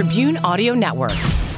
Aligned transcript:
Tribune 0.00 0.38
Audio 0.38 0.72
Network. 0.72 1.12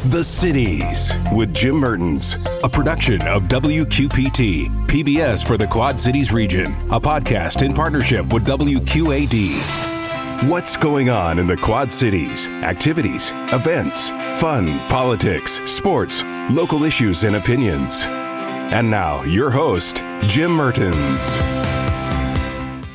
The 0.07 0.25
Cities 0.25 1.13
with 1.33 1.55
Jim 1.55 1.77
Mertens, 1.77 2.35
a 2.65 2.69
production 2.69 3.23
of 3.29 3.45
WQPT, 3.45 4.89
PBS 4.89 5.47
for 5.47 5.57
the 5.57 5.69
Quad 5.69 6.01
Cities 6.01 6.33
region, 6.33 6.67
a 6.91 7.01
podcast 7.01 7.65
in 7.65 7.73
partnership 7.73 8.33
with 8.33 8.45
WQAD. 8.45 10.51
What's 10.51 10.77
going 10.77 11.09
on 11.09 11.39
in 11.39 11.47
the 11.47 11.57
Quad 11.57 11.93
Cities? 11.93 12.49
Activities, 12.49 13.31
events, 13.53 14.09
fun, 14.41 14.81
politics, 14.89 15.61
sports, 15.71 16.25
local 16.51 16.83
issues, 16.83 17.23
and 17.23 17.37
opinions. 17.37 18.03
And 18.07 18.91
now, 18.91 19.23
your 19.23 19.53
host, 19.53 20.05
Jim 20.23 20.51
Mertens. 20.51 21.82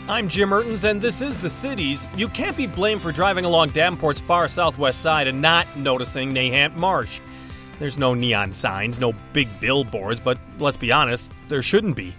I'm 0.09 0.29
Jim 0.29 0.47
Mertens, 0.47 0.85
and 0.85 1.01
this 1.01 1.19
is 1.19 1.41
The 1.41 1.49
Cities. 1.49 2.07
You 2.15 2.29
can't 2.29 2.55
be 2.55 2.65
blamed 2.65 3.01
for 3.01 3.11
driving 3.11 3.43
along 3.43 3.71
Davenport's 3.71 4.21
far 4.21 4.47
southwest 4.47 5.01
side 5.01 5.27
and 5.27 5.41
not 5.41 5.75
noticing 5.75 6.31
Nahant 6.31 6.77
Marsh. 6.77 7.19
There's 7.77 7.97
no 7.97 8.13
neon 8.13 8.53
signs, 8.53 9.01
no 9.01 9.13
big 9.33 9.59
billboards, 9.59 10.21
but 10.21 10.39
let's 10.59 10.77
be 10.77 10.93
honest, 10.93 11.33
there 11.49 11.61
shouldn't 11.61 11.97
be. 11.97 12.15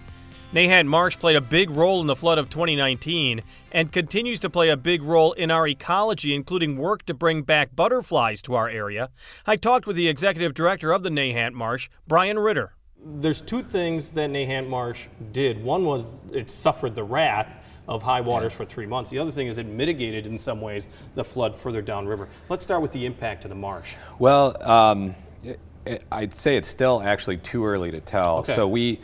Nahant 0.53 0.85
Marsh 0.85 1.17
played 1.17 1.35
a 1.35 1.41
big 1.41 1.71
role 1.71 1.99
in 1.99 2.05
the 2.05 2.15
flood 2.15 2.37
of 2.37 2.51
2019 2.51 3.41
and 3.71 3.91
continues 3.91 4.39
to 4.41 4.51
play 4.51 4.69
a 4.69 4.77
big 4.77 5.01
role 5.01 5.33
in 5.33 5.49
our 5.49 5.67
ecology, 5.67 6.35
including 6.35 6.77
work 6.77 7.07
to 7.07 7.15
bring 7.15 7.41
back 7.41 7.75
butterflies 7.75 8.43
to 8.43 8.53
our 8.53 8.69
area. 8.69 9.09
I 9.47 9.55
talked 9.55 9.87
with 9.87 9.95
the 9.95 10.09
executive 10.09 10.53
director 10.53 10.91
of 10.91 11.01
the 11.01 11.09
Nahant 11.09 11.53
Marsh, 11.53 11.89
Brian 12.07 12.37
Ritter. 12.37 12.75
There's 13.03 13.41
two 13.41 13.63
things 13.63 14.11
that 14.11 14.29
Nahant 14.29 14.67
Marsh 14.67 15.07
did. 15.31 15.63
One 15.63 15.85
was 15.85 16.21
it 16.31 16.51
suffered 16.51 16.93
the 16.93 17.03
wrath 17.03 17.65
of 17.89 18.03
high 18.03 18.21
waters 18.21 18.53
yeah. 18.53 18.57
for 18.57 18.65
three 18.65 18.85
months. 18.85 19.09
The 19.09 19.17
other 19.17 19.31
thing 19.31 19.47
is 19.47 19.57
it 19.57 19.65
mitigated 19.65 20.27
in 20.27 20.37
some 20.37 20.61
ways 20.61 20.87
the 21.15 21.23
flood 21.23 21.55
further 21.55 21.81
downriver. 21.81 22.29
Let's 22.47 22.63
start 22.63 22.81
with 22.81 22.91
the 22.91 23.05
impact 23.05 23.41
to 23.41 23.47
the 23.47 23.55
marsh. 23.55 23.95
Well, 24.19 24.61
um, 24.63 25.15
it, 25.43 25.59
it, 25.85 26.03
I'd 26.11 26.33
say 26.33 26.55
it's 26.55 26.69
still 26.69 27.01
actually 27.01 27.37
too 27.37 27.65
early 27.65 27.89
to 27.91 27.99
tell. 27.99 28.37
Okay. 28.37 28.55
So 28.55 28.67
we 28.67 29.01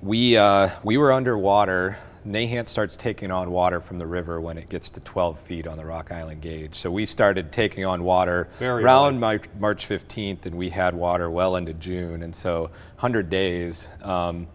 we 0.00 0.36
uh, 0.36 0.70
we 0.84 0.96
were 0.96 1.12
underwater. 1.12 1.98
Nahant 2.24 2.68
starts 2.68 2.98
taking 2.98 3.30
on 3.30 3.50
water 3.50 3.80
from 3.80 3.98
the 3.98 4.06
river 4.06 4.42
when 4.42 4.58
it 4.58 4.68
gets 4.68 4.90
to 4.90 5.00
12 5.00 5.40
feet 5.40 5.66
on 5.66 5.78
the 5.78 5.86
Rock 5.86 6.12
Island 6.12 6.42
gauge. 6.42 6.74
So 6.74 6.90
we 6.90 7.06
started 7.06 7.50
taking 7.50 7.86
on 7.86 8.04
water 8.04 8.50
Very 8.58 8.84
around 8.84 9.18
March, 9.18 9.46
March 9.58 9.88
15th, 9.88 10.44
and 10.44 10.54
we 10.54 10.68
had 10.68 10.94
water 10.94 11.30
well 11.30 11.56
into 11.56 11.72
June. 11.72 12.22
And 12.22 12.36
so 12.36 12.64
100 12.98 13.30
days. 13.30 13.88
Um, 14.02 14.48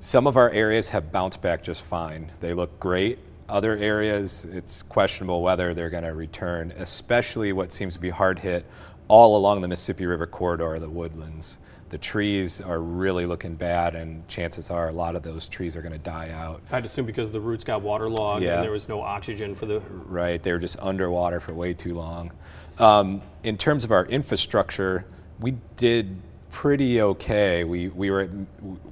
some 0.00 0.26
of 0.26 0.36
our 0.36 0.50
areas 0.50 0.88
have 0.88 1.12
bounced 1.12 1.42
back 1.42 1.62
just 1.62 1.82
fine. 1.82 2.32
They 2.40 2.54
look 2.54 2.80
great. 2.80 3.18
Other 3.48 3.76
areas, 3.76 4.46
it's 4.46 4.82
questionable 4.82 5.42
whether 5.42 5.74
they're 5.74 5.90
going 5.90 6.04
to 6.04 6.14
return, 6.14 6.72
especially 6.78 7.52
what 7.52 7.72
seems 7.72 7.94
to 7.94 8.00
be 8.00 8.10
hard 8.10 8.38
hit 8.38 8.64
all 9.08 9.36
along 9.36 9.60
the 9.60 9.68
Mississippi 9.68 10.06
River 10.06 10.26
corridor, 10.26 10.78
the 10.78 10.88
woodlands. 10.88 11.58
The 11.90 11.98
trees 11.98 12.60
are 12.60 12.80
really 12.80 13.26
looking 13.26 13.56
bad, 13.56 13.96
and 13.96 14.26
chances 14.28 14.70
are 14.70 14.88
a 14.88 14.92
lot 14.92 15.16
of 15.16 15.24
those 15.24 15.48
trees 15.48 15.74
are 15.74 15.82
going 15.82 15.92
to 15.92 15.98
die 15.98 16.30
out. 16.30 16.62
I'd 16.70 16.84
assume 16.84 17.04
because 17.04 17.32
the 17.32 17.40
roots 17.40 17.64
got 17.64 17.82
waterlogged 17.82 18.44
yeah. 18.44 18.54
and 18.54 18.64
there 18.64 18.70
was 18.70 18.88
no 18.88 19.02
oxygen 19.02 19.56
for 19.56 19.66
the. 19.66 19.80
Right, 19.80 20.40
they 20.40 20.52
were 20.52 20.60
just 20.60 20.78
underwater 20.78 21.40
for 21.40 21.52
way 21.52 21.74
too 21.74 21.94
long. 21.94 22.30
Um, 22.78 23.20
in 23.42 23.58
terms 23.58 23.84
of 23.84 23.90
our 23.90 24.06
infrastructure, 24.06 25.04
we 25.40 25.56
did 25.76 26.16
pretty 26.52 27.02
okay. 27.02 27.64
We, 27.64 27.88
we 27.88 28.10
were 28.12 28.30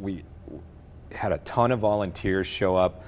we 0.00 0.24
had 1.12 1.32
a 1.32 1.38
ton 1.38 1.72
of 1.72 1.80
volunteers 1.80 2.46
show 2.46 2.76
up 2.76 3.04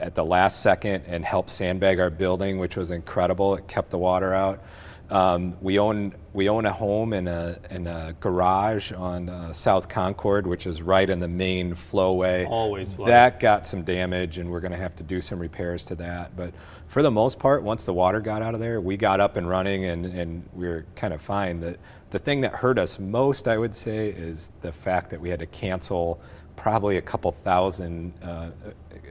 at 0.00 0.14
the 0.14 0.24
last 0.24 0.60
second 0.60 1.04
and 1.06 1.24
help 1.24 1.48
sandbag 1.48 2.00
our 2.00 2.10
building, 2.10 2.58
which 2.58 2.76
was 2.76 2.90
incredible. 2.90 3.54
It 3.54 3.68
kept 3.68 3.90
the 3.90 3.98
water 3.98 4.34
out. 4.34 4.62
Um, 5.10 5.56
we 5.60 5.78
own 5.78 6.14
we 6.32 6.48
own 6.48 6.64
a 6.64 6.72
home 6.72 7.12
in 7.12 7.28
a 7.28 7.58
in 7.70 7.86
a 7.86 8.16
garage 8.20 8.90
on 8.90 9.28
uh, 9.28 9.52
South 9.52 9.88
Concord, 9.88 10.46
which 10.46 10.66
is 10.66 10.80
right 10.80 11.08
in 11.08 11.20
the 11.20 11.28
main 11.28 11.74
flowway. 11.74 12.48
Always 12.48 12.94
flooded. 12.94 13.12
that 13.12 13.38
got 13.38 13.66
some 13.66 13.82
damage, 13.82 14.38
and 14.38 14.50
we're 14.50 14.60
going 14.60 14.72
to 14.72 14.78
have 14.78 14.96
to 14.96 15.02
do 15.02 15.20
some 15.20 15.38
repairs 15.38 15.84
to 15.86 15.94
that. 15.96 16.34
But 16.36 16.54
for 16.88 17.02
the 17.02 17.10
most 17.10 17.38
part, 17.38 17.62
once 17.62 17.84
the 17.84 17.92
water 17.92 18.20
got 18.20 18.40
out 18.40 18.54
of 18.54 18.60
there, 18.60 18.80
we 18.80 18.96
got 18.96 19.20
up 19.20 19.36
and 19.36 19.46
running, 19.48 19.84
and, 19.84 20.06
and 20.06 20.48
we 20.54 20.66
were 20.66 20.86
kind 20.96 21.12
of 21.12 21.20
fine. 21.20 21.60
The 21.60 21.76
the 22.10 22.18
thing 22.18 22.40
that 22.40 22.54
hurt 22.54 22.78
us 22.78 22.98
most, 22.98 23.46
I 23.46 23.58
would 23.58 23.74
say, 23.74 24.08
is 24.08 24.52
the 24.62 24.72
fact 24.72 25.10
that 25.10 25.20
we 25.20 25.28
had 25.28 25.40
to 25.40 25.46
cancel 25.46 26.20
probably 26.56 26.96
a 26.96 27.02
couple 27.02 27.32
thousand, 27.32 28.12
uh, 28.22 28.50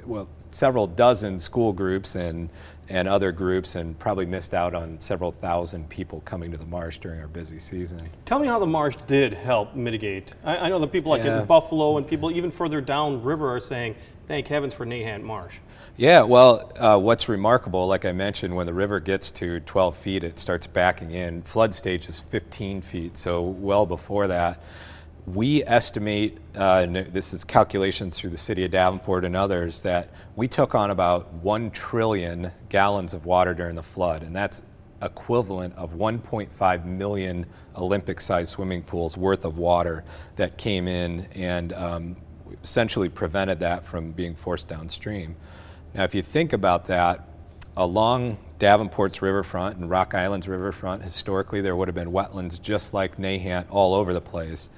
well, 0.06 0.28
several 0.52 0.88
dozen 0.88 1.40
school 1.40 1.74
groups 1.74 2.16
and, 2.16 2.50
and 2.90 3.08
other 3.08 3.31
groups, 3.31 3.76
and 3.76 3.98
probably 4.00 4.26
missed 4.26 4.54
out 4.54 4.74
on 4.74 5.00
several 5.00 5.31
thousand 5.31 5.88
people 5.90 6.22
coming 6.26 6.52
to 6.52 6.58
the 6.58 6.66
marsh 6.66 6.98
during 6.98 7.20
our 7.22 7.28
busy 7.28 7.59
season. 7.59 8.02
Tell 8.26 8.40
me 8.40 8.48
how 8.48 8.59
the 8.59 8.68
marsh 8.68 8.96
did 9.08 9.34
help 9.34 9.76
mitigate. 9.76 10.34
I, 10.44 10.58
I 10.58 10.70
know 10.70 10.80
the 10.80 10.88
people 10.88 11.09
like 11.09 11.24
yeah. 11.24 11.42
in 11.42 11.46
Buffalo 11.46 11.98
and 11.98 12.08
people 12.08 12.31
even 12.31 12.52
further 12.52 12.81
downriver 12.81 13.56
are 13.56 13.60
saying, 13.60 13.96
thank 14.28 14.48
heavens 14.48 14.74
for 14.74 14.86
Nahant 14.86 15.24
Marsh. 15.24 15.58
Yeah, 15.96 16.24
well, 16.24 16.72
uh, 16.75 16.98
what's 16.98 17.30
remarkable, 17.30 17.86
like 17.86 18.04
I 18.04 18.14
mentioned, 18.14 18.56
when 18.56 18.66
the 18.66 18.74
river 18.74 19.00
gets 19.00 19.30
to 19.31 19.60
12 19.60 19.96
feet, 19.96 20.24
it 20.24 20.40
starts 20.40 20.66
backing 20.66 21.12
in. 21.12 21.44
Flood 21.44 21.75
stage 21.75 22.10
is 22.10 22.20
15 22.20 22.81
feet, 22.81 23.16
so 23.16 23.44
well 23.44 23.86
before 23.86 24.28
that 24.28 24.60
we 25.26 25.64
estimate, 25.64 26.38
uh, 26.56 26.86
this 26.86 27.34
is 27.34 27.44
calculations 27.44 28.18
through 28.18 28.32
the 28.32 28.38
city 28.38 28.66
of 28.66 28.72
Davenport 28.72 29.24
and 29.24 29.36
others, 29.36 29.82
that 29.82 30.10
we 30.36 30.48
took 30.48 30.76
on 30.76 30.92
about 30.92 31.32
1 31.36 31.72
trillion 31.72 32.52
gallons 32.70 33.14
of 33.14 33.26
water 33.26 33.54
during 33.54 33.76
the 33.76 33.84
flood, 33.84 34.24
and 34.24 34.36
that's 34.36 34.62
equivalent 35.02 35.76
of 35.76 35.94
1.5 35.94 36.86
million 36.86 37.46
Olympic 37.76 38.22
sized 38.22 38.52
swimming 38.52 38.84
pools 38.84 39.18
worth 39.18 39.46
of 39.46 39.58
water 39.58 40.04
that 40.36 40.58
came 40.58 40.88
in 40.88 41.28
and 41.34 41.74
um, 41.74 42.16
essentially 42.64 43.10
prevented 43.10 43.60
that 43.60 43.86
from 43.86 44.12
being 44.12 44.36
forced 44.36 44.68
downstream. 44.68 45.36
Now, 45.94 46.04
if 46.04 46.16
you 46.16 46.22
think 46.22 46.54
about 46.54 46.86
that, 46.88 47.28
along 47.76 48.38
Davenport's 48.60 49.22
riverfront 49.22 49.78
and 49.78 49.90
Rock 49.90 50.14
Island's 50.14 50.48
riverfront, 50.48 51.04
historically 51.04 51.62
there 51.62 51.76
would 51.76 51.88
have 51.88 51.96
been 51.96 52.12
wetlands 52.12 52.62
just 52.62 52.94
like 52.94 53.18
Nahant 53.18 53.66
all 53.70 53.94
over 53.94 54.14
the 54.14 54.22
place 54.22 54.70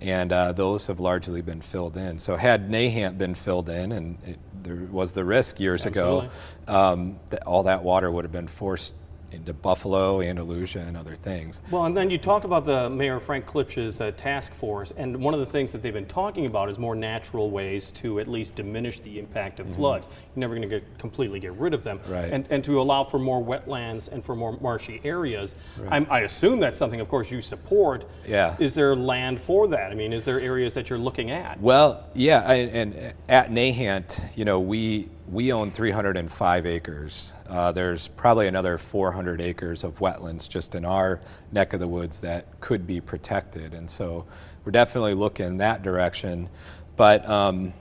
and 0.00 0.32
uh, 0.32 0.52
those 0.52 0.86
have 0.86 1.00
largely 1.00 1.42
been 1.42 1.60
filled 1.60 1.96
in. 1.96 2.18
So 2.18 2.36
had 2.36 2.68
Nahant 2.68 3.18
been 3.18 3.34
filled 3.34 3.68
in, 3.68 3.92
and 3.92 4.18
it, 4.26 4.38
there 4.62 4.76
was 4.90 5.12
the 5.12 5.24
risk 5.24 5.58
years 5.60 5.86
Absolutely. 5.86 6.28
ago, 6.66 6.72
um, 6.72 7.18
that 7.30 7.46
all 7.46 7.64
that 7.64 7.82
water 7.82 8.10
would 8.10 8.24
have 8.24 8.32
been 8.32 8.48
forced 8.48 8.94
into 9.36 9.52
Buffalo, 9.52 10.20
Andalusia, 10.20 10.80
and 10.80 10.96
other 10.96 11.14
things. 11.14 11.62
Well, 11.70 11.84
and 11.84 11.96
then 11.96 12.10
you 12.10 12.18
talk 12.18 12.44
about 12.44 12.64
the 12.64 12.90
Mayor 12.90 13.20
Frank 13.20 13.46
Klipsch's 13.46 14.00
uh, 14.00 14.10
task 14.16 14.52
force, 14.54 14.92
and 14.96 15.16
one 15.16 15.34
of 15.34 15.40
the 15.40 15.46
things 15.46 15.70
that 15.72 15.82
they've 15.82 15.92
been 15.92 16.06
talking 16.06 16.46
about 16.46 16.68
is 16.68 16.78
more 16.78 16.96
natural 16.96 17.50
ways 17.50 17.92
to 17.92 18.18
at 18.18 18.26
least 18.26 18.56
diminish 18.56 19.00
the 19.00 19.18
impact 19.18 19.60
of 19.60 19.66
mm-hmm. 19.66 19.76
floods. 19.76 20.08
You're 20.34 20.40
never 20.40 20.56
going 20.56 20.68
to 20.68 20.80
completely 20.98 21.38
get 21.38 21.52
rid 21.52 21.74
of 21.74 21.82
them, 21.82 22.00
right. 22.08 22.32
and 22.32 22.46
and 22.50 22.64
to 22.64 22.80
allow 22.80 23.04
for 23.04 23.18
more 23.18 23.42
wetlands 23.42 24.08
and 24.08 24.24
for 24.24 24.34
more 24.34 24.58
marshy 24.60 25.00
areas. 25.04 25.54
Right. 25.78 26.06
i 26.10 26.20
assume 26.20 26.58
that's 26.58 26.78
something, 26.78 27.00
of 27.00 27.08
course, 27.08 27.30
you 27.30 27.40
support. 27.40 28.06
Yeah. 28.26 28.56
Is 28.58 28.74
there 28.74 28.96
land 28.96 29.40
for 29.40 29.68
that? 29.68 29.92
I 29.92 29.94
mean, 29.94 30.12
is 30.12 30.24
there 30.24 30.40
areas 30.40 30.74
that 30.74 30.90
you're 30.90 30.98
looking 30.98 31.30
at? 31.30 31.60
Well, 31.60 32.04
yeah, 32.14 32.50
and 32.50 33.14
at 33.28 33.50
Nahant, 33.50 34.36
you 34.36 34.44
know, 34.44 34.60
we 34.60 35.08
we 35.30 35.52
own 35.52 35.72
305 35.72 36.66
acres. 36.66 37.32
Uh, 37.48 37.72
there's 37.72 38.08
probably 38.08 38.46
another 38.46 38.78
400 38.78 39.40
acres 39.40 39.82
of 39.82 39.98
wetlands 39.98 40.48
just 40.48 40.74
in 40.74 40.84
our 40.84 41.20
neck 41.52 41.72
of 41.72 41.80
the 41.80 41.88
woods 41.88 42.20
that 42.20 42.60
could 42.60 42.86
be 42.86 43.00
protected. 43.00 43.74
And 43.74 43.90
so 43.90 44.26
we're 44.64 44.72
definitely 44.72 45.14
looking 45.14 45.58
that 45.58 45.82
direction. 45.82 46.48
But 46.96 47.28
um, 47.28 47.72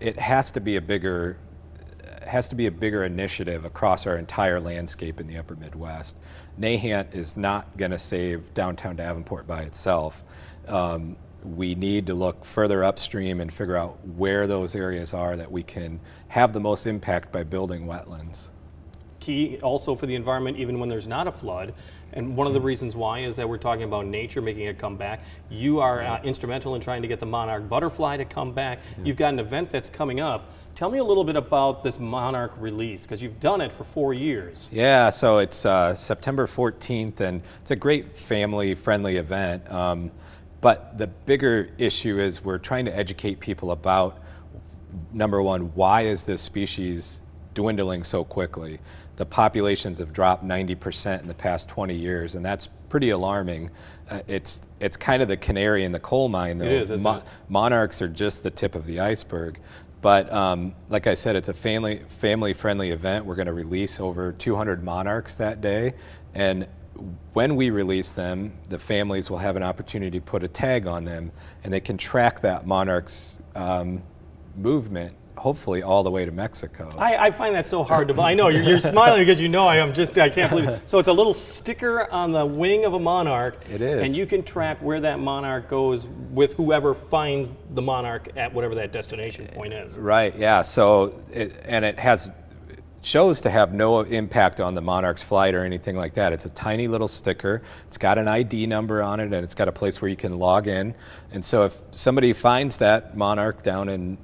it 0.00 0.18
has 0.18 0.50
to 0.52 0.60
be 0.60 0.76
a 0.76 0.82
bigger 0.82 1.38
has 2.26 2.48
to 2.48 2.54
be 2.54 2.66
a 2.66 2.70
bigger 2.70 3.04
initiative 3.04 3.64
across 3.64 4.06
our 4.06 4.16
entire 4.16 4.60
landscape 4.60 5.18
in 5.18 5.26
the 5.26 5.36
upper 5.36 5.56
Midwest. 5.56 6.16
Nahant 6.58 7.12
is 7.14 7.36
not 7.36 7.76
going 7.76 7.90
to 7.90 7.98
save 7.98 8.54
downtown 8.54 8.94
Davenport 8.94 9.46
by 9.46 9.62
itself. 9.62 10.22
Um, 10.68 11.16
we 11.44 11.74
need 11.74 12.06
to 12.06 12.14
look 12.14 12.44
further 12.44 12.84
upstream 12.84 13.40
and 13.40 13.52
figure 13.52 13.76
out 13.76 13.98
where 14.06 14.46
those 14.46 14.76
areas 14.76 15.12
are 15.14 15.36
that 15.36 15.50
we 15.50 15.62
can 15.62 16.00
have 16.28 16.52
the 16.52 16.60
most 16.60 16.86
impact 16.86 17.32
by 17.32 17.42
building 17.44 17.86
wetlands. 17.86 18.50
key 19.20 19.58
also 19.62 19.94
for 19.94 20.06
the 20.06 20.14
environment 20.16 20.56
even 20.56 20.80
when 20.80 20.88
there's 20.88 21.06
not 21.06 21.26
a 21.26 21.32
flood. 21.32 21.74
And 22.12 22.36
one 22.36 22.46
of 22.46 22.52
the 22.52 22.60
reasons 22.60 22.94
why 22.94 23.20
is 23.20 23.36
that 23.36 23.48
we're 23.48 23.56
talking 23.56 23.84
about 23.84 24.06
nature 24.06 24.42
making 24.42 24.68
a 24.68 24.74
comeback. 24.74 25.24
You 25.48 25.80
are 25.80 26.02
uh, 26.02 26.20
instrumental 26.22 26.74
in 26.74 26.80
trying 26.80 27.02
to 27.02 27.08
get 27.08 27.20
the 27.20 27.26
monarch 27.26 27.68
butterfly 27.68 28.18
to 28.18 28.24
come 28.24 28.52
back. 28.52 28.80
You've 29.02 29.16
got 29.16 29.32
an 29.32 29.38
event 29.38 29.70
that's 29.70 29.88
coming 29.88 30.20
up. 30.20 30.52
Tell 30.74 30.90
me 30.90 30.98
a 30.98 31.04
little 31.04 31.24
bit 31.24 31.36
about 31.36 31.82
this 31.82 31.98
monarch 31.98 32.52
release 32.58 33.02
because 33.02 33.22
you've 33.22 33.40
done 33.40 33.60
it 33.60 33.72
for 33.72 33.84
four 33.84 34.14
years. 34.14 34.68
Yeah, 34.72 35.10
so 35.10 35.38
it's 35.38 35.64
uh, 35.66 35.94
September 35.94 36.46
14th, 36.46 37.20
and 37.20 37.42
it's 37.60 37.70
a 37.70 37.76
great 37.76 38.16
family 38.16 38.74
friendly 38.74 39.16
event. 39.16 39.70
Um, 39.70 40.10
but 40.62 40.96
the 40.96 41.08
bigger 41.08 41.68
issue 41.76 42.18
is 42.18 42.42
we're 42.42 42.56
trying 42.56 42.86
to 42.86 42.96
educate 42.96 43.40
people 43.40 43.72
about 43.72 44.22
number 45.12 45.42
one, 45.42 45.74
why 45.74 46.02
is 46.02 46.24
this 46.24 46.40
species 46.40 47.20
dwindling 47.52 48.04
so 48.04 48.24
quickly? 48.24 48.78
The 49.16 49.26
populations 49.26 49.98
have 49.98 50.12
dropped 50.12 50.44
90% 50.44 51.20
in 51.20 51.26
the 51.26 51.34
past 51.34 51.68
20 51.68 51.94
years, 51.94 52.36
and 52.36 52.44
that's 52.44 52.68
pretty 52.88 53.10
alarming. 53.10 53.70
Uh, 54.08 54.20
it's 54.28 54.62
it's 54.78 54.96
kind 54.96 55.20
of 55.20 55.28
the 55.28 55.36
canary 55.36 55.84
in 55.84 55.90
the 55.92 56.00
coal 56.00 56.28
mine, 56.28 56.58
though. 56.58 56.66
It 56.66 56.72
is, 56.72 56.90
isn't 56.92 57.06
it? 57.06 57.24
Monarchs 57.48 58.00
are 58.00 58.08
just 58.08 58.44
the 58.44 58.50
tip 58.50 58.74
of 58.76 58.86
the 58.86 59.00
iceberg. 59.00 59.58
But 60.00 60.32
um, 60.32 60.74
like 60.88 61.06
I 61.06 61.14
said, 61.14 61.36
it's 61.36 61.48
a 61.48 61.54
family 61.54 62.02
family 62.20 62.52
friendly 62.52 62.90
event. 62.92 63.24
We're 63.24 63.34
going 63.34 63.46
to 63.46 63.52
release 63.52 63.98
over 63.98 64.32
200 64.32 64.82
monarchs 64.82 65.34
that 65.36 65.60
day, 65.60 65.94
and 66.34 66.68
when 67.32 67.56
we 67.56 67.70
release 67.70 68.12
them, 68.12 68.52
the 68.68 68.78
families 68.78 69.30
will 69.30 69.38
have 69.38 69.56
an 69.56 69.62
opportunity 69.62 70.18
to 70.18 70.24
put 70.24 70.44
a 70.44 70.48
tag 70.48 70.86
on 70.86 71.04
them, 71.04 71.32
and 71.64 71.72
they 71.72 71.80
can 71.80 71.96
track 71.96 72.40
that 72.42 72.66
monarch's 72.66 73.40
um, 73.54 74.02
movement, 74.56 75.16
hopefully 75.36 75.82
all 75.82 76.02
the 76.02 76.10
way 76.10 76.24
to 76.24 76.30
Mexico. 76.30 76.88
I, 76.98 77.16
I 77.16 77.30
find 77.30 77.54
that 77.54 77.66
so 77.66 77.82
hard 77.82 78.08
to. 78.08 78.14
believe. 78.14 78.26
I 78.26 78.34
know 78.34 78.48
you're, 78.48 78.62
you're 78.62 78.80
smiling 78.80 79.22
because 79.22 79.40
you 79.40 79.48
know 79.48 79.66
I 79.66 79.76
am 79.76 79.92
just. 79.92 80.18
I 80.18 80.28
can't 80.28 80.50
believe 80.50 80.68
it. 80.68 80.88
So 80.88 80.98
it's 80.98 81.08
a 81.08 81.12
little 81.12 81.34
sticker 81.34 82.10
on 82.12 82.32
the 82.32 82.44
wing 82.44 82.84
of 82.84 82.94
a 82.94 82.98
monarch. 82.98 83.64
It 83.70 83.80
is. 83.80 84.02
and 84.02 84.14
you 84.14 84.26
can 84.26 84.42
track 84.42 84.78
where 84.82 85.00
that 85.00 85.18
monarch 85.18 85.68
goes 85.68 86.06
with 86.30 86.54
whoever 86.54 86.94
finds 86.94 87.52
the 87.70 87.82
monarch 87.82 88.28
at 88.36 88.52
whatever 88.52 88.74
that 88.74 88.92
destination 88.92 89.46
point 89.48 89.72
is. 89.72 89.98
Right. 89.98 90.36
Yeah. 90.36 90.62
So, 90.62 91.22
it, 91.32 91.54
and 91.64 91.84
it 91.84 91.98
has 91.98 92.32
shows 93.02 93.40
to 93.42 93.50
have 93.50 93.74
no 93.74 94.00
impact 94.00 94.60
on 94.60 94.74
the 94.74 94.80
monarch's 94.80 95.22
flight 95.22 95.54
or 95.54 95.64
anything 95.64 95.96
like 95.96 96.14
that. 96.14 96.32
It's 96.32 96.44
a 96.44 96.50
tiny 96.50 96.88
little 96.88 97.08
sticker. 97.08 97.62
It's 97.88 97.98
got 97.98 98.16
an 98.16 98.28
ID 98.28 98.66
number 98.66 99.02
on 99.02 99.20
it, 99.20 99.24
and 99.24 99.34
it's 99.34 99.54
got 99.54 99.68
a 99.68 99.72
place 99.72 100.00
where 100.00 100.08
you 100.08 100.16
can 100.16 100.38
log 100.38 100.68
in. 100.68 100.94
And 101.32 101.44
so, 101.44 101.64
if 101.64 101.80
somebody 101.90 102.32
finds 102.32 102.78
that 102.78 103.16
monarch 103.16 103.62
down 103.62 103.88
in 103.88 104.18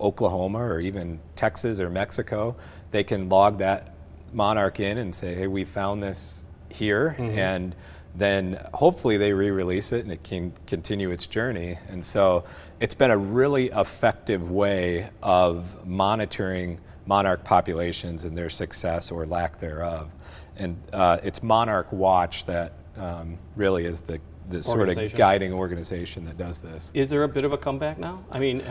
Oklahoma 0.00 0.60
or 0.60 0.80
even 0.80 1.20
Texas 1.36 1.80
or 1.80 1.90
Mexico, 1.90 2.56
they 2.92 3.04
can 3.04 3.28
log 3.28 3.58
that 3.58 3.94
monarch 4.32 4.80
in 4.80 4.98
and 4.98 5.14
say, 5.14 5.34
"Hey, 5.34 5.48
we 5.48 5.64
found 5.64 6.02
this 6.02 6.46
here," 6.70 7.16
mm-hmm. 7.18 7.38
and 7.38 7.74
then 8.14 8.62
hopefully 8.74 9.16
they 9.16 9.32
re-release 9.32 9.92
it 9.92 10.04
and 10.04 10.12
it 10.12 10.22
can 10.22 10.52
continue 10.66 11.10
its 11.10 11.26
journey. 11.26 11.78
And 11.88 12.04
so 12.04 12.44
it's 12.78 12.94
been 12.94 13.10
a 13.10 13.16
really 13.16 13.68
effective 13.68 14.50
way 14.50 15.08
of 15.22 15.86
monitoring 15.86 16.78
monarch 17.06 17.44
populations 17.44 18.24
and 18.24 18.36
their 18.36 18.50
success 18.50 19.10
or 19.10 19.26
lack 19.26 19.58
thereof. 19.58 20.10
And 20.56 20.76
uh, 20.92 21.18
it's 21.22 21.42
Monarch 21.42 21.92
Watch 21.92 22.44
that 22.46 22.74
um, 22.96 23.38
really 23.56 23.86
is 23.86 24.02
the, 24.02 24.20
the 24.50 24.62
sort 24.62 24.88
of 24.88 25.14
guiding 25.14 25.52
organization 25.52 26.24
that 26.24 26.36
does 26.36 26.60
this. 26.60 26.90
Is 26.94 27.08
there 27.08 27.24
a 27.24 27.28
bit 27.28 27.44
of 27.44 27.52
a 27.52 27.58
comeback 27.58 27.98
now? 27.98 28.24
I 28.32 28.38
mean, 28.38 28.62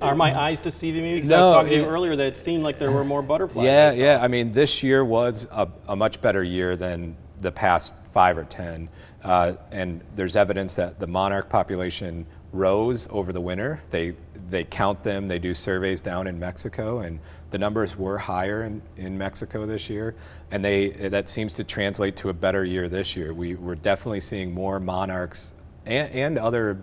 are 0.00 0.14
my 0.14 0.38
eyes 0.38 0.60
deceiving 0.60 1.02
me? 1.02 1.14
Because 1.14 1.30
I 1.30 1.38
was 1.40 1.46
No, 1.48 1.52
talking 1.54 1.70
to 1.70 1.76
you 1.76 1.84
earlier 1.86 2.14
that 2.16 2.26
it 2.26 2.36
seemed 2.36 2.62
like 2.62 2.78
there 2.78 2.92
were 2.92 3.04
more 3.04 3.22
butterflies. 3.22 3.64
Yeah, 3.64 3.92
yeah. 3.92 4.22
I 4.22 4.28
mean, 4.28 4.52
this 4.52 4.82
year 4.82 5.04
was 5.04 5.46
a, 5.50 5.68
a 5.88 5.96
much 5.96 6.20
better 6.20 6.44
year 6.44 6.76
than 6.76 7.16
the 7.38 7.52
past 7.52 7.92
five 8.12 8.38
or 8.38 8.44
ten. 8.44 8.88
Uh, 9.24 9.54
and 9.70 10.02
there's 10.16 10.36
evidence 10.36 10.74
that 10.76 10.98
the 10.98 11.06
monarch 11.06 11.48
population 11.48 12.26
rose 12.52 13.08
over 13.10 13.32
the 13.32 13.40
winter. 13.40 13.80
They 13.90 14.14
they 14.50 14.64
count 14.64 15.02
them. 15.02 15.26
They 15.26 15.38
do 15.38 15.54
surveys 15.54 16.00
down 16.00 16.26
in 16.26 16.38
Mexico, 16.38 17.00
and 17.00 17.18
the 17.50 17.58
numbers 17.58 17.96
were 17.96 18.18
higher 18.18 18.64
in, 18.64 18.82
in 18.96 19.16
Mexico 19.16 19.66
this 19.66 19.88
year. 19.88 20.14
And 20.50 20.64
they 20.64 20.88
that 21.08 21.28
seems 21.28 21.54
to 21.54 21.64
translate 21.64 22.16
to 22.16 22.28
a 22.28 22.34
better 22.34 22.64
year 22.64 22.88
this 22.88 23.16
year. 23.16 23.32
We 23.32 23.54
we're 23.54 23.74
definitely 23.74 24.20
seeing 24.20 24.52
more 24.52 24.78
monarchs 24.78 25.54
and, 25.86 26.10
and 26.12 26.38
other 26.38 26.78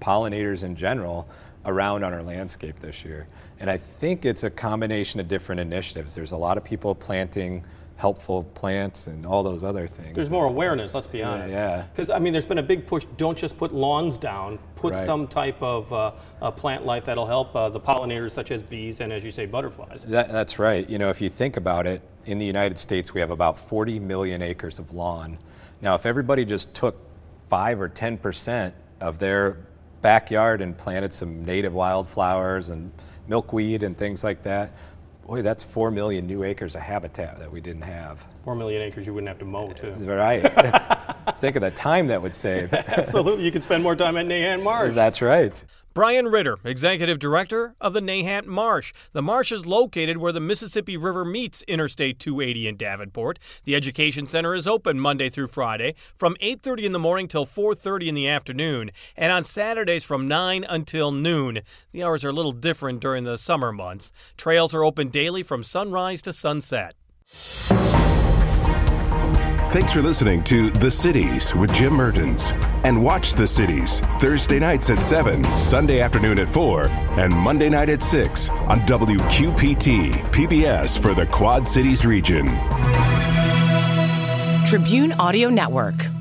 pollinators 0.00 0.64
in 0.64 0.74
general 0.74 1.28
around 1.64 2.02
on 2.02 2.12
our 2.12 2.22
landscape 2.22 2.78
this 2.80 3.04
year. 3.04 3.28
And 3.60 3.70
I 3.70 3.76
think 3.76 4.24
it's 4.24 4.42
a 4.42 4.50
combination 4.50 5.20
of 5.20 5.28
different 5.28 5.60
initiatives. 5.60 6.14
There's 6.14 6.32
a 6.32 6.36
lot 6.36 6.56
of 6.56 6.64
people 6.64 6.94
planting 6.94 7.64
helpful 8.02 8.42
plants 8.54 9.06
and 9.06 9.24
all 9.24 9.44
those 9.44 9.62
other 9.62 9.86
things. 9.86 10.12
There's 10.16 10.28
more 10.28 10.46
awareness, 10.46 10.92
let's 10.92 11.06
be 11.06 11.22
honest. 11.22 11.54
yeah. 11.54 11.86
Because, 11.94 12.10
I 12.10 12.18
mean, 12.18 12.32
there's 12.32 12.44
been 12.44 12.58
a 12.58 12.62
big 12.62 12.84
push 12.84 13.04
don't 13.16 13.38
just 13.38 13.56
put 13.56 13.70
lawns 13.70 14.18
down, 14.18 14.58
put 14.74 14.94
Right. 14.94 15.06
some 15.06 15.28
type 15.28 15.62
of 15.62 15.92
uh, 15.92 16.10
uh, 16.40 16.50
plant 16.50 16.84
life 16.84 17.04
that'll 17.04 17.28
help 17.28 17.54
uh, 17.54 17.68
the 17.68 17.78
pollinators, 17.78 18.32
such 18.32 18.50
as 18.50 18.60
bees 18.60 18.98
and, 19.00 19.12
as 19.12 19.22
you 19.22 19.30
say, 19.30 19.46
butterflies. 19.46 20.02
That, 20.02 20.32
that's 20.32 20.58
right. 20.58 20.90
You 20.90 20.98
know, 20.98 21.10
if 21.10 21.20
you 21.20 21.28
think 21.28 21.56
about 21.56 21.86
it, 21.86 22.02
in 22.26 22.38
the 22.38 22.44
United 22.44 22.76
States, 22.76 23.14
we 23.14 23.20
have 23.20 23.30
about 23.30 23.56
40 23.56 24.00
million 24.00 24.42
acres 24.42 24.80
of 24.80 24.92
lawn. 24.92 25.38
Now, 25.80 25.94
if 25.94 26.04
everybody 26.04 26.44
just 26.44 26.74
took 26.74 26.96
5 27.50 27.80
or 27.80 27.88
10% 27.88 28.72
of 29.00 29.20
their 29.20 29.58
backyard 30.00 30.60
and 30.60 30.76
planted 30.76 31.12
some 31.12 31.44
native 31.44 31.72
wildflowers 31.72 32.70
and 32.70 32.90
milkweed 33.28 33.84
and 33.84 33.96
things 33.96 34.24
like 34.24 34.42
that, 34.42 34.72
boy, 35.26 35.42
that's 35.42 35.64
4 35.64 35.90
million 35.90 36.26
new 36.26 36.44
acres 36.44 36.74
of 36.74 36.80
habitat 36.82 37.38
that 37.38 37.50
we 37.50 37.60
didn't 37.60 37.82
have. 37.82 38.24
Four 38.44 38.54
million 38.54 38.82
acres 38.82 39.06
you 39.06 39.14
wouldn't 39.14 39.28
have 39.28 39.38
to 39.38 39.44
mow, 39.44 39.72
too. 39.72 39.92
Right. 39.92 40.40
think 41.40 41.56
of 41.56 41.62
the 41.62 41.70
time 41.70 42.08
that 42.08 42.20
would 42.20 42.34
save. 42.34 42.72
Absolutely. 42.72 43.44
You 43.44 43.52
could 43.52 43.62
spend 43.62 43.82
more 43.82 43.96
time 43.96 44.16
at 44.16 44.26
Nahant 44.26 44.62
Marsh. 44.62 44.94
That's 44.94 45.22
right. 45.22 45.64
Brian 45.94 46.28
Ritter, 46.28 46.58
Executive 46.64 47.18
Director 47.18 47.74
of 47.78 47.92
the 47.92 48.00
Nahant 48.00 48.46
Marsh. 48.46 48.94
The 49.12 49.20
marsh 49.20 49.52
is 49.52 49.66
located 49.66 50.16
where 50.16 50.32
the 50.32 50.40
Mississippi 50.40 50.96
River 50.96 51.22
meets 51.22 51.62
Interstate 51.64 52.18
280 52.18 52.66
in 52.66 52.76
Davenport. 52.78 53.38
The 53.64 53.74
Education 53.74 54.26
Center 54.26 54.54
is 54.54 54.66
open 54.66 54.98
Monday 54.98 55.28
through 55.28 55.48
Friday 55.48 55.94
from 56.16 56.34
8:30 56.40 56.86
in 56.86 56.92
the 56.92 56.98
morning 56.98 57.28
till 57.28 57.44
4:30 57.44 58.08
in 58.08 58.14
the 58.14 58.26
afternoon, 58.26 58.90
and 59.16 59.32
on 59.32 59.44
Saturdays 59.44 60.02
from 60.02 60.26
9 60.26 60.64
until 60.66 61.12
noon. 61.12 61.60
The 61.92 62.02
hours 62.02 62.24
are 62.24 62.30
a 62.30 62.32
little 62.32 62.52
different 62.52 63.00
during 63.00 63.24
the 63.24 63.36
summer 63.36 63.70
months. 63.70 64.10
Trails 64.38 64.72
are 64.74 64.84
open 64.84 65.08
daily 65.08 65.42
from 65.42 65.62
sunrise 65.62 66.22
to 66.22 66.32
sunset. 66.32 66.94
Thanks 69.72 69.90
for 69.90 70.02
listening 70.02 70.44
to 70.44 70.68
The 70.68 70.90
Cities 70.90 71.54
with 71.54 71.72
Jim 71.72 71.94
Mertens. 71.94 72.52
And 72.84 73.02
watch 73.02 73.32
The 73.32 73.46
Cities 73.46 74.00
Thursday 74.20 74.58
nights 74.58 74.90
at 74.90 74.98
7, 74.98 75.42
Sunday 75.56 76.02
afternoon 76.02 76.38
at 76.40 76.50
4, 76.50 76.88
and 76.88 77.32
Monday 77.32 77.70
night 77.70 77.88
at 77.88 78.02
6 78.02 78.50
on 78.50 78.80
WQPT, 78.80 80.12
PBS 80.30 80.98
for 81.00 81.14
the 81.14 81.24
Quad 81.24 81.66
Cities 81.66 82.04
region. 82.04 82.44
Tribune 84.66 85.12
Audio 85.12 85.48
Network. 85.48 86.11